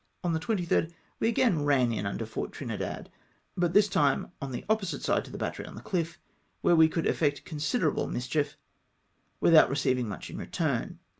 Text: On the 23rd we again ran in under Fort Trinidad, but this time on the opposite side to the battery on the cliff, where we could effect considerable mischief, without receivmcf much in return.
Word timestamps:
On 0.23 0.33
the 0.33 0.39
23rd 0.39 0.91
we 1.19 1.27
again 1.29 1.63
ran 1.63 1.91
in 1.93 2.07
under 2.07 2.25
Fort 2.25 2.51
Trinidad, 2.51 3.11
but 3.55 3.73
this 3.73 3.87
time 3.87 4.31
on 4.41 4.51
the 4.51 4.65
opposite 4.67 5.03
side 5.03 5.23
to 5.25 5.29
the 5.31 5.37
battery 5.37 5.67
on 5.67 5.75
the 5.75 5.81
cliff, 5.83 6.19
where 6.61 6.75
we 6.75 6.89
could 6.89 7.05
effect 7.05 7.45
considerable 7.45 8.07
mischief, 8.07 8.57
without 9.41 9.69
receivmcf 9.69 10.05
much 10.05 10.31
in 10.31 10.39
return. 10.39 10.97